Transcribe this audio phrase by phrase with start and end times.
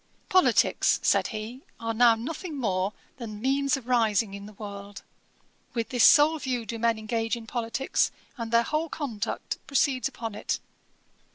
[0.29, 5.03] 'Politicks (said he) are now nothing more than means of rising in the world.
[5.75, 10.33] With this sole view do men engage in politicks, and their whole conduct proceeds upon
[10.33, 10.59] it.